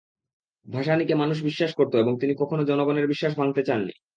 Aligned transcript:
ভাসানীকে 0.65 1.13
মানুষ 1.15 1.37
বিশ্বাস 1.43 1.71
করত 1.73 1.93
এবং 1.95 2.13
তিনি 2.17 2.33
কখনো 2.37 2.61
জনগণের 2.63 3.05
বিশ্বাস 3.07 3.33
ভাঙতে 3.37 3.61
চাননি। 3.63 3.93